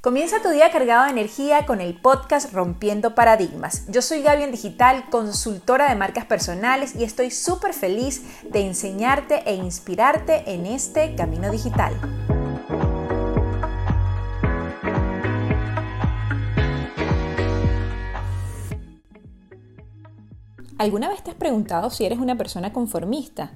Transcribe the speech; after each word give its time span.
Comienza 0.00 0.40
tu 0.40 0.50
día 0.50 0.70
cargado 0.70 1.06
de 1.06 1.10
energía 1.10 1.66
con 1.66 1.80
el 1.80 2.00
podcast 2.00 2.52
Rompiendo 2.52 3.16
Paradigmas. 3.16 3.84
Yo 3.88 4.00
soy 4.00 4.22
Gaby 4.22 4.44
en 4.44 4.52
Digital, 4.52 5.06
consultora 5.10 5.88
de 5.88 5.96
marcas 5.96 6.24
personales 6.24 6.94
y 6.94 7.02
estoy 7.02 7.32
súper 7.32 7.74
feliz 7.74 8.22
de 8.48 8.60
enseñarte 8.60 9.42
e 9.44 9.56
inspirarte 9.56 10.54
en 10.54 10.66
este 10.66 11.16
camino 11.16 11.50
digital. 11.50 11.94
¿Alguna 20.78 21.08
vez 21.08 21.24
te 21.24 21.32
has 21.32 21.36
preguntado 21.36 21.90
si 21.90 22.04
eres 22.04 22.20
una 22.20 22.38
persona 22.38 22.72
conformista? 22.72 23.50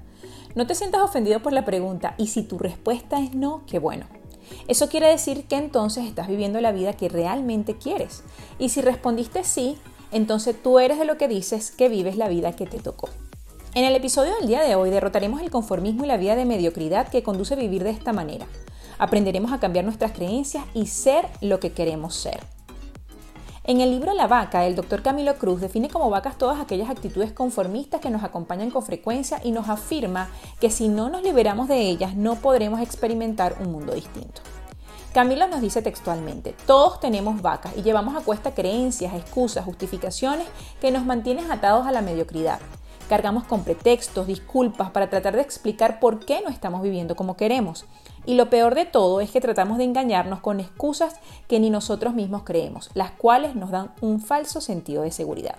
No 0.56 0.66
te 0.66 0.74
sientas 0.74 1.02
ofendido 1.02 1.40
por 1.40 1.52
la 1.52 1.64
pregunta 1.64 2.16
y 2.18 2.26
si 2.26 2.42
tu 2.42 2.58
respuesta 2.58 3.20
es 3.20 3.32
no, 3.32 3.62
qué 3.64 3.78
bueno. 3.78 4.21
Eso 4.68 4.88
quiere 4.88 5.08
decir 5.08 5.44
que 5.44 5.56
entonces 5.56 6.04
estás 6.04 6.28
viviendo 6.28 6.60
la 6.60 6.72
vida 6.72 6.92
que 6.94 7.08
realmente 7.08 7.76
quieres. 7.76 8.22
Y 8.58 8.68
si 8.68 8.80
respondiste 8.80 9.44
sí, 9.44 9.78
entonces 10.10 10.60
tú 10.62 10.78
eres 10.78 10.98
de 10.98 11.04
lo 11.04 11.18
que 11.18 11.28
dices 11.28 11.70
que 11.70 11.88
vives 11.88 12.16
la 12.16 12.28
vida 12.28 12.54
que 12.54 12.66
te 12.66 12.78
tocó. 12.78 13.08
En 13.74 13.84
el 13.84 13.96
episodio 13.96 14.34
del 14.36 14.48
día 14.48 14.62
de 14.62 14.74
hoy 14.74 14.90
derrotaremos 14.90 15.40
el 15.40 15.50
conformismo 15.50 16.04
y 16.04 16.08
la 16.08 16.18
vida 16.18 16.36
de 16.36 16.44
mediocridad 16.44 17.08
que 17.08 17.22
conduce 17.22 17.54
a 17.54 17.56
vivir 17.56 17.84
de 17.84 17.90
esta 17.90 18.12
manera. 18.12 18.46
Aprenderemos 18.98 19.50
a 19.52 19.60
cambiar 19.60 19.86
nuestras 19.86 20.12
creencias 20.12 20.64
y 20.74 20.86
ser 20.86 21.26
lo 21.40 21.58
que 21.58 21.72
queremos 21.72 22.14
ser. 22.14 22.40
En 23.64 23.80
el 23.80 23.92
libro 23.92 24.12
La 24.12 24.26
vaca, 24.26 24.66
el 24.66 24.74
doctor 24.74 25.02
Camilo 25.02 25.36
Cruz 25.36 25.60
define 25.60 25.88
como 25.88 26.10
vacas 26.10 26.36
todas 26.36 26.60
aquellas 26.60 26.90
actitudes 26.90 27.32
conformistas 27.32 28.00
que 28.00 28.10
nos 28.10 28.24
acompañan 28.24 28.72
con 28.72 28.82
frecuencia 28.82 29.40
y 29.44 29.52
nos 29.52 29.68
afirma 29.68 30.30
que 30.58 30.68
si 30.68 30.88
no 30.88 31.08
nos 31.08 31.22
liberamos 31.22 31.68
de 31.68 31.78
ellas 31.78 32.16
no 32.16 32.34
podremos 32.34 32.80
experimentar 32.80 33.54
un 33.60 33.70
mundo 33.70 33.94
distinto. 33.94 34.42
Camilo 35.14 35.46
nos 35.46 35.60
dice 35.60 35.80
textualmente, 35.80 36.56
todos 36.66 36.98
tenemos 36.98 37.40
vacas 37.40 37.76
y 37.76 37.82
llevamos 37.82 38.16
a 38.16 38.24
cuesta 38.24 38.52
creencias, 38.52 39.14
excusas, 39.14 39.64
justificaciones 39.64 40.48
que 40.80 40.90
nos 40.90 41.04
mantienen 41.04 41.52
atados 41.52 41.86
a 41.86 41.92
la 41.92 42.02
mediocridad. 42.02 42.58
Cargamos 43.08 43.44
con 43.44 43.62
pretextos, 43.62 44.26
disculpas 44.26 44.90
para 44.90 45.08
tratar 45.08 45.36
de 45.36 45.42
explicar 45.42 46.00
por 46.00 46.24
qué 46.24 46.40
no 46.42 46.50
estamos 46.50 46.82
viviendo 46.82 47.14
como 47.14 47.36
queremos. 47.36 47.84
Y 48.24 48.34
lo 48.34 48.50
peor 48.50 48.74
de 48.74 48.84
todo 48.84 49.20
es 49.20 49.30
que 49.30 49.40
tratamos 49.40 49.78
de 49.78 49.84
engañarnos 49.84 50.40
con 50.40 50.60
excusas 50.60 51.16
que 51.48 51.58
ni 51.58 51.70
nosotros 51.70 52.14
mismos 52.14 52.44
creemos, 52.44 52.90
las 52.94 53.10
cuales 53.12 53.56
nos 53.56 53.70
dan 53.70 53.92
un 54.00 54.20
falso 54.20 54.60
sentido 54.60 55.02
de 55.02 55.10
seguridad. 55.10 55.56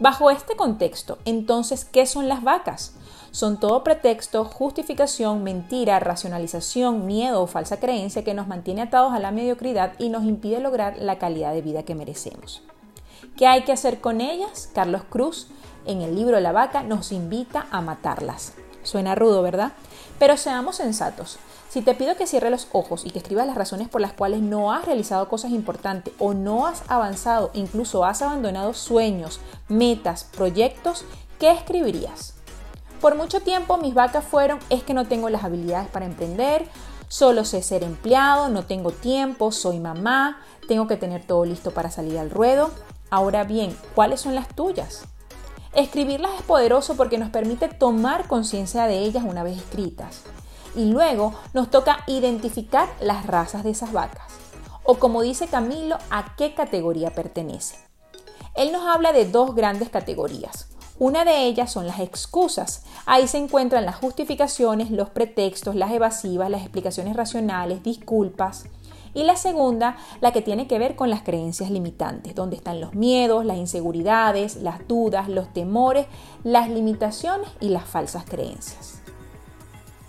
Bajo 0.00 0.30
este 0.30 0.56
contexto, 0.56 1.18
entonces, 1.26 1.84
¿qué 1.84 2.06
son 2.06 2.26
las 2.26 2.42
vacas? 2.42 2.94
Son 3.32 3.60
todo 3.60 3.84
pretexto, 3.84 4.44
justificación, 4.46 5.44
mentira, 5.44 6.00
racionalización, 6.00 7.06
miedo 7.06 7.42
o 7.42 7.46
falsa 7.46 7.78
creencia 7.78 8.24
que 8.24 8.34
nos 8.34 8.48
mantiene 8.48 8.82
atados 8.82 9.12
a 9.12 9.18
la 9.18 9.30
mediocridad 9.30 9.92
y 9.98 10.08
nos 10.08 10.24
impide 10.24 10.58
lograr 10.58 10.96
la 10.98 11.18
calidad 11.18 11.52
de 11.52 11.62
vida 11.62 11.82
que 11.82 11.94
merecemos. 11.94 12.62
¿Qué 13.36 13.46
hay 13.46 13.64
que 13.64 13.72
hacer 13.72 14.00
con 14.00 14.20
ellas? 14.20 14.70
Carlos 14.74 15.02
Cruz, 15.08 15.48
en 15.84 16.00
el 16.00 16.16
libro 16.16 16.40
La 16.40 16.52
vaca, 16.52 16.82
nos 16.82 17.12
invita 17.12 17.66
a 17.70 17.80
matarlas. 17.82 18.54
Suena 18.82 19.14
rudo, 19.14 19.42
¿verdad? 19.42 19.72
Pero 20.18 20.36
seamos 20.36 20.76
sensatos. 20.76 21.38
Si 21.70 21.82
te 21.82 21.94
pido 21.94 22.16
que 22.16 22.26
cierres 22.26 22.50
los 22.50 22.66
ojos 22.72 23.06
y 23.06 23.10
que 23.10 23.20
escribas 23.20 23.46
las 23.46 23.56
razones 23.56 23.88
por 23.88 24.00
las 24.00 24.12
cuales 24.12 24.40
no 24.40 24.72
has 24.72 24.84
realizado 24.86 25.28
cosas 25.28 25.52
importantes 25.52 26.12
o 26.18 26.34
no 26.34 26.66
has 26.66 26.82
avanzado, 26.88 27.50
incluso 27.54 28.04
has 28.04 28.22
abandonado 28.22 28.74
sueños, 28.74 29.40
metas, 29.68 30.24
proyectos, 30.24 31.04
¿qué 31.38 31.52
escribirías? 31.52 32.34
Por 33.00 33.14
mucho 33.14 33.40
tiempo 33.40 33.78
mis 33.78 33.94
vacas 33.94 34.24
fueron 34.24 34.58
es 34.68 34.82
que 34.82 34.94
no 34.94 35.06
tengo 35.06 35.30
las 35.30 35.44
habilidades 35.44 35.88
para 35.88 36.06
emprender, 36.06 36.66
solo 37.08 37.44
sé 37.44 37.62
ser 37.62 37.84
empleado, 37.84 38.48
no 38.48 38.64
tengo 38.64 38.90
tiempo, 38.90 39.52
soy 39.52 39.78
mamá, 39.78 40.40
tengo 40.66 40.88
que 40.88 40.96
tener 40.96 41.24
todo 41.24 41.44
listo 41.44 41.70
para 41.70 41.90
salir 41.90 42.18
al 42.18 42.30
ruedo. 42.30 42.70
Ahora 43.10 43.44
bien, 43.44 43.76
¿cuáles 43.94 44.20
son 44.20 44.34
las 44.34 44.48
tuyas? 44.48 45.04
Escribirlas 45.72 46.32
es 46.36 46.42
poderoso 46.42 46.96
porque 46.96 47.16
nos 47.16 47.30
permite 47.30 47.68
tomar 47.68 48.26
conciencia 48.26 48.86
de 48.86 48.98
ellas 48.98 49.24
una 49.24 49.44
vez 49.44 49.56
escritas 49.56 50.22
y 50.74 50.86
luego 50.86 51.34
nos 51.52 51.70
toca 51.70 52.02
identificar 52.08 52.88
las 53.00 53.26
razas 53.26 53.62
de 53.62 53.70
esas 53.70 53.92
vacas, 53.92 54.32
o 54.82 54.96
como 54.96 55.22
dice 55.22 55.46
Camilo, 55.46 55.98
a 56.10 56.34
qué 56.36 56.54
categoría 56.54 57.14
pertenece. 57.14 57.76
Él 58.56 58.72
nos 58.72 58.84
habla 58.84 59.12
de 59.12 59.26
dos 59.26 59.54
grandes 59.54 59.90
categorías. 59.90 60.68
Una 60.98 61.24
de 61.24 61.46
ellas 61.46 61.72
son 61.72 61.86
las 61.86 62.00
excusas. 62.00 62.84
Ahí 63.06 63.26
se 63.26 63.38
encuentran 63.38 63.86
las 63.86 63.96
justificaciones, 63.96 64.90
los 64.90 65.08
pretextos, 65.08 65.74
las 65.74 65.92
evasivas, 65.92 66.50
las 66.50 66.60
explicaciones 66.60 67.16
racionales, 67.16 67.82
disculpas. 67.82 68.64
Y 69.14 69.24
la 69.24 69.36
segunda, 69.36 69.96
la 70.20 70.32
que 70.32 70.42
tiene 70.42 70.66
que 70.66 70.78
ver 70.78 70.96
con 70.96 71.10
las 71.10 71.22
creencias 71.22 71.70
limitantes, 71.70 72.34
donde 72.34 72.56
están 72.56 72.80
los 72.80 72.94
miedos, 72.94 73.44
las 73.44 73.56
inseguridades, 73.56 74.56
las 74.56 74.86
dudas, 74.86 75.28
los 75.28 75.52
temores, 75.52 76.06
las 76.44 76.68
limitaciones 76.68 77.48
y 77.60 77.70
las 77.70 77.84
falsas 77.84 78.24
creencias. 78.24 79.00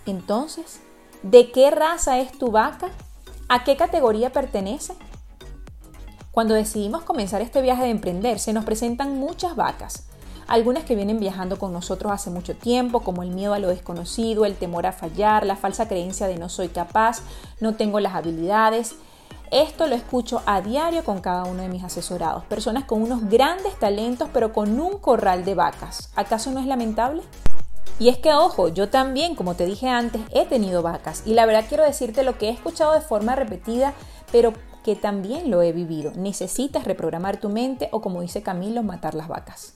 Entonces, 0.06 0.80
¿de 1.22 1.50
qué 1.50 1.70
raza 1.70 2.18
es 2.18 2.32
tu 2.32 2.50
vaca? 2.50 2.90
¿A 3.48 3.64
qué 3.64 3.76
categoría 3.76 4.30
pertenece? 4.30 4.94
Cuando 6.30 6.54
decidimos 6.54 7.02
comenzar 7.02 7.42
este 7.42 7.60
viaje 7.60 7.84
de 7.84 7.90
emprender, 7.90 8.38
se 8.38 8.52
nos 8.52 8.64
presentan 8.64 9.18
muchas 9.18 9.54
vacas. 9.54 10.06
Algunas 10.46 10.84
que 10.84 10.94
vienen 10.94 11.20
viajando 11.20 11.58
con 11.58 11.72
nosotros 11.72 12.12
hace 12.12 12.30
mucho 12.30 12.54
tiempo, 12.54 13.00
como 13.00 13.22
el 13.22 13.30
miedo 13.30 13.54
a 13.54 13.58
lo 13.58 13.68
desconocido, 13.68 14.44
el 14.44 14.56
temor 14.56 14.86
a 14.86 14.92
fallar, 14.92 15.46
la 15.46 15.56
falsa 15.56 15.88
creencia 15.88 16.26
de 16.26 16.36
no 16.36 16.48
soy 16.48 16.68
capaz, 16.68 17.22
no 17.60 17.74
tengo 17.74 18.00
las 18.00 18.14
habilidades. 18.14 18.96
Esto 19.50 19.86
lo 19.86 19.94
escucho 19.94 20.42
a 20.46 20.62
diario 20.62 21.04
con 21.04 21.20
cada 21.20 21.44
uno 21.44 21.62
de 21.62 21.68
mis 21.68 21.84
asesorados, 21.84 22.44
personas 22.44 22.84
con 22.84 23.02
unos 23.02 23.28
grandes 23.28 23.78
talentos 23.78 24.30
pero 24.32 24.52
con 24.52 24.80
un 24.80 24.98
corral 24.98 25.44
de 25.44 25.54
vacas. 25.54 26.10
¿Acaso 26.16 26.50
no 26.52 26.60
es 26.60 26.66
lamentable? 26.66 27.22
Y 27.98 28.08
es 28.08 28.18
que, 28.18 28.32
ojo, 28.32 28.68
yo 28.68 28.88
también, 28.88 29.34
como 29.34 29.54
te 29.54 29.66
dije 29.66 29.88
antes, 29.88 30.22
he 30.32 30.46
tenido 30.46 30.82
vacas 30.82 31.22
y 31.26 31.34
la 31.34 31.46
verdad 31.46 31.66
quiero 31.68 31.84
decirte 31.84 32.22
lo 32.22 32.38
que 32.38 32.48
he 32.48 32.50
escuchado 32.50 32.94
de 32.94 33.00
forma 33.00 33.36
repetida, 33.36 33.92
pero 34.32 34.54
que 34.82 34.96
también 34.96 35.50
lo 35.50 35.62
he 35.62 35.72
vivido. 35.72 36.12
Necesitas 36.16 36.84
reprogramar 36.84 37.36
tu 37.36 37.48
mente 37.48 37.88
o, 37.92 38.00
como 38.00 38.20
dice 38.20 38.42
Camilo, 38.42 38.82
matar 38.82 39.14
las 39.14 39.28
vacas. 39.28 39.74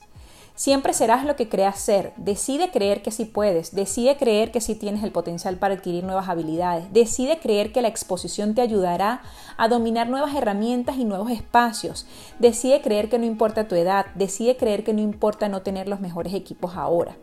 Siempre 0.57 0.93
serás 0.93 1.23
lo 1.23 1.35
que 1.35 1.49
creas 1.49 1.79
ser. 1.79 2.13
Decide 2.17 2.71
creer 2.71 3.03
que 3.03 3.11
sí 3.11 3.25
puedes. 3.25 3.75
Decide 3.75 4.17
creer 4.17 4.49
que 4.49 4.59
sí 4.59 4.73
tienes 4.73 5.03
el 5.03 5.11
potencial 5.11 5.57
para 5.57 5.75
adquirir 5.75 6.03
nuevas 6.03 6.29
habilidades. 6.29 6.91
Decide 6.91 7.37
creer 7.37 7.71
que 7.71 7.83
la 7.83 7.89
exposición 7.89 8.55
te 8.55 8.61
ayudará 8.61 9.21
a 9.55 9.67
dominar 9.67 10.09
nuevas 10.09 10.33
herramientas 10.33 10.97
y 10.97 11.05
nuevos 11.05 11.29
espacios. 11.29 12.07
Decide 12.39 12.81
creer 12.81 13.07
que 13.07 13.19
no 13.19 13.25
importa 13.25 13.67
tu 13.67 13.75
edad. 13.75 14.07
Decide 14.15 14.57
creer 14.57 14.83
que 14.83 14.93
no 14.93 15.01
importa 15.01 15.47
no 15.47 15.61
tener 15.61 15.87
los 15.87 15.99
mejores 15.99 16.33
equipos 16.33 16.75
ahora. 16.75 17.15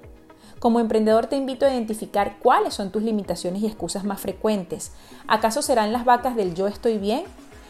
Como 0.61 0.79
emprendedor 0.79 1.27
te 1.27 1.35
invito 1.35 1.67
a 1.67 1.73
identificar 1.73 2.37
cuáles 2.39 2.75
son 2.75 2.93
tus 2.93 3.03
limitaciones 3.03 3.63
y 3.63 3.67
excusas 3.67 4.05
más 4.05 4.21
frecuentes. 4.21 4.93
¿Acaso 5.27 5.61
serán 5.61 5.93
las 5.93 6.05
vacas 6.05 6.37
del 6.37 6.55
yo 6.55 6.69
estoy 6.69 6.99
bien? 6.99 7.25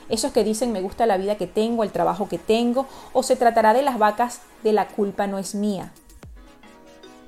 Esos 0.09 0.33
que 0.33 0.45
dicen 0.45 0.73
me 0.73 0.81
gusta 0.81 1.07
la 1.07 1.17
vida 1.17 1.37
que 1.37 1.47
tengo, 1.47 1.83
el 1.83 1.93
trabajo 1.93 2.29
que 2.29 2.39
tengo, 2.39 2.87
o 3.13 3.23
se 3.23 3.37
tratará 3.37 3.75
de 3.75 3.83
las 3.83 3.99
vacas 3.99 4.41
de 4.63 4.73
la 4.73 4.89
culpa 4.89 5.27
no 5.27 5.39
es 5.39 5.55
mía. 5.55 5.93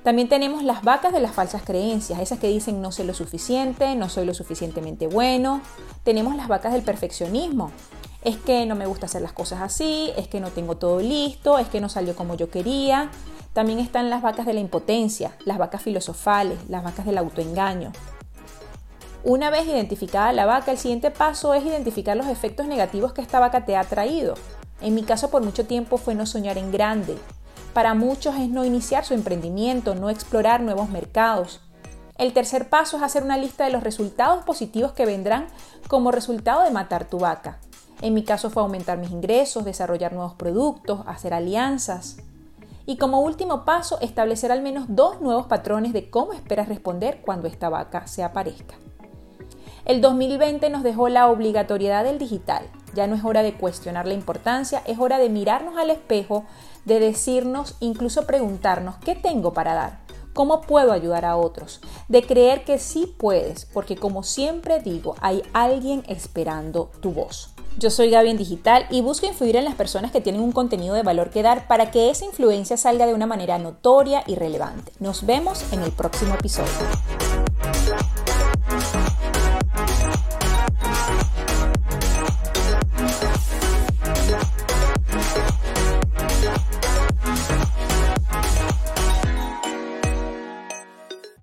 También 0.03 0.29
tenemos 0.29 0.63
las 0.63 0.83
vacas 0.83 1.11
de 1.11 1.19
las 1.19 1.33
falsas 1.33 1.63
creencias, 1.63 2.21
esas 2.21 2.39
que 2.39 2.47
dicen 2.47 2.81
no 2.81 2.93
sé 2.93 3.03
lo 3.03 3.13
suficiente, 3.13 3.93
no 3.95 4.07
soy 4.07 4.25
lo 4.25 4.33
suficientemente 4.33 5.07
bueno. 5.07 5.59
Tenemos 6.03 6.35
las 6.37 6.47
vacas 6.47 6.71
del 6.71 6.83
perfeccionismo. 6.83 7.71
Es 8.23 8.37
que 8.37 8.65
no 8.65 8.75
me 8.75 8.85
gusta 8.85 9.07
hacer 9.07 9.21
las 9.21 9.33
cosas 9.33 9.61
así, 9.61 10.11
es 10.15 10.29
que 10.29 10.39
no 10.39 10.49
tengo 10.51 10.77
todo 10.77 11.01
listo, 11.01 11.59
es 11.59 11.67
que 11.67 11.81
no 11.81 11.89
salió 11.89 12.15
como 12.15 12.35
yo 12.35 12.49
quería. 12.49 13.11
También 13.51 13.79
están 13.79 14.09
las 14.09 14.21
vacas 14.21 14.45
de 14.45 14.53
la 14.53 14.59
impotencia, 14.61 15.35
las 15.43 15.57
vacas 15.57 15.81
filosofales, 15.81 16.57
las 16.69 16.83
vacas 16.83 17.05
del 17.05 17.17
autoengaño. 17.17 17.91
Una 19.23 19.49
vez 19.49 19.67
identificada 19.67 20.31
la 20.31 20.45
vaca, 20.45 20.71
el 20.71 20.77
siguiente 20.77 21.11
paso 21.11 21.53
es 21.53 21.65
identificar 21.65 22.15
los 22.15 22.27
efectos 22.27 22.67
negativos 22.67 23.13
que 23.13 23.21
esta 23.21 23.39
vaca 23.39 23.65
te 23.65 23.75
ha 23.75 23.83
traído. 23.83 24.35
En 24.79 24.93
mi 24.93 25.03
caso 25.03 25.29
por 25.29 25.43
mucho 25.43 25.65
tiempo 25.65 25.97
fue 25.97 26.15
no 26.15 26.25
soñar 26.25 26.57
en 26.57 26.71
grande. 26.71 27.17
Para 27.73 27.93
muchos 27.93 28.35
es 28.35 28.49
no 28.49 28.63
iniciar 28.63 29.05
su 29.05 29.13
emprendimiento, 29.13 29.95
no 29.95 30.09
explorar 30.09 30.61
nuevos 30.61 30.89
mercados. 30.89 31.61
El 32.17 32.33
tercer 32.33 32.69
paso 32.69 32.97
es 32.97 33.03
hacer 33.03 33.23
una 33.23 33.37
lista 33.37 33.65
de 33.65 33.71
los 33.71 33.83
resultados 33.83 34.43
positivos 34.45 34.93
que 34.93 35.05
vendrán 35.05 35.47
como 35.87 36.11
resultado 36.11 36.63
de 36.63 36.71
matar 36.71 37.09
tu 37.09 37.19
vaca. 37.19 37.59
En 38.01 38.13
mi 38.13 38.23
caso 38.23 38.49
fue 38.49 38.63
aumentar 38.63 38.97
mis 38.99 39.11
ingresos, 39.11 39.65
desarrollar 39.65 40.13
nuevos 40.13 40.35
productos, 40.35 41.01
hacer 41.07 41.33
alianzas. 41.33 42.17
Y 42.85 42.97
como 42.97 43.21
último 43.21 43.65
paso, 43.65 43.99
establecer 43.99 44.51
al 44.51 44.61
menos 44.61 44.85
dos 44.87 45.21
nuevos 45.21 45.47
patrones 45.47 45.91
de 45.93 46.09
cómo 46.09 46.33
esperas 46.33 46.69
responder 46.69 47.21
cuando 47.21 47.47
esta 47.47 47.69
vaca 47.69 48.07
se 48.07 48.23
aparezca. 48.23 48.75
El 49.87 50.01
2020 50.01 50.69
nos 50.69 50.83
dejó 50.83 51.07
la 51.07 51.29
obligatoriedad 51.29 52.03
del 52.03 52.19
digital. 52.19 52.65
Ya 52.93 53.07
no 53.07 53.15
es 53.15 53.23
hora 53.23 53.41
de 53.41 53.53
cuestionar 53.53 54.05
la 54.05 54.15
importancia, 54.15 54.81
es 54.85 54.99
hora 54.99 55.17
de 55.17 55.29
mirarnos 55.29 55.77
al 55.77 55.91
espejo, 55.91 56.43
de 56.83 56.99
decirnos, 56.99 57.75
incluso 57.79 58.27
preguntarnos, 58.27 58.97
¿qué 58.97 59.15
tengo 59.15 59.53
para 59.53 59.75
dar? 59.75 59.99
¿Cómo 60.33 60.59
puedo 60.59 60.91
ayudar 60.91 61.23
a 61.23 61.37
otros? 61.37 61.79
De 62.09 62.21
creer 62.21 62.65
que 62.65 62.79
sí 62.79 63.15
puedes, 63.17 63.63
porque 63.63 63.95
como 63.95 64.23
siempre 64.23 64.81
digo, 64.81 65.15
hay 65.21 65.41
alguien 65.53 66.03
esperando 66.09 66.91
tu 66.99 67.13
voz. 67.13 67.53
Yo 67.77 67.89
soy 67.89 68.09
Gaby 68.09 68.31
en 68.31 68.37
Digital 68.37 68.87
y 68.89 68.99
busco 68.99 69.25
influir 69.25 69.55
en 69.55 69.63
las 69.63 69.75
personas 69.75 70.11
que 70.11 70.19
tienen 70.19 70.41
un 70.41 70.51
contenido 70.51 70.95
de 70.95 71.03
valor 71.03 71.29
que 71.29 71.43
dar 71.43 71.65
para 71.65 71.91
que 71.91 72.09
esa 72.09 72.25
influencia 72.25 72.75
salga 72.75 73.05
de 73.05 73.13
una 73.13 73.25
manera 73.25 73.57
notoria 73.57 74.23
y 74.27 74.35
relevante. 74.35 74.91
Nos 74.99 75.25
vemos 75.25 75.63
en 75.71 75.81
el 75.81 75.93
próximo 75.93 76.33
episodio. 76.33 76.73